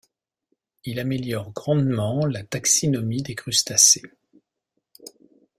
Il 0.83 0.99
améliore 0.99 1.51
grandement 1.53 2.25
la 2.25 2.41
taxinomie 2.43 3.21
des 3.21 3.35
crustacés. 3.35 4.01